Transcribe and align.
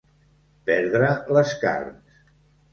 Perdre 0.69 1.13
les 1.39 1.55
carns. 1.67 2.21